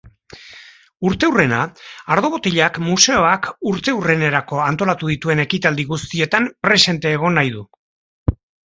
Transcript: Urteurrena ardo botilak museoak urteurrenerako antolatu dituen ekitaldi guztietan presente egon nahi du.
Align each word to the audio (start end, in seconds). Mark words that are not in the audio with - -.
Urteurrena 1.09 1.59
ardo 2.15 2.31
botilak 2.37 2.81
museoak 2.87 3.51
urteurrenerako 3.75 4.65
antolatu 4.71 5.15
dituen 5.15 5.47
ekitaldi 5.49 5.89
guztietan 5.95 6.53
presente 6.69 7.19
egon 7.21 7.41
nahi 7.43 7.59
du. 7.61 7.67